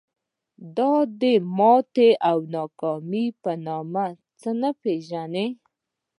دا 0.77 0.91
د 1.21 1.23
ماتې 1.57 2.09
او 2.29 2.37
ناکامۍ 2.53 3.25
په 3.43 3.51
نامه 3.65 4.07
څه 4.39 4.49
نه 4.61 4.69
پېژني. 4.81 5.47